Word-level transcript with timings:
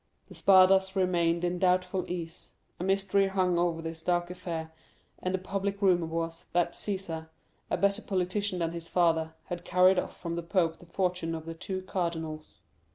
The 0.29 0.33
Spadas 0.33 0.95
remained 0.95 1.45
in 1.45 1.59
doubtful 1.59 2.09
ease, 2.11 2.53
a 2.79 2.83
mystery 2.83 3.27
hung 3.27 3.59
over 3.59 3.83
this 3.83 4.01
dark 4.01 4.31
affair, 4.31 4.71
and 5.19 5.31
the 5.31 5.37
public 5.37 5.79
rumor 5.79 6.07
was, 6.07 6.47
that 6.53 6.73
Cæsar, 6.73 7.29
a 7.69 7.77
better 7.77 8.01
politician 8.01 8.57
than 8.57 8.71
his 8.71 8.89
father, 8.89 9.35
had 9.43 9.63
carried 9.63 9.99
off 9.99 10.17
from 10.17 10.35
the 10.37 10.41
pope 10.41 10.79
the 10.79 10.87
fortune 10.87 11.35
of 11.35 11.45
the 11.45 11.53
two 11.53 11.83
cardinals. 11.83 12.47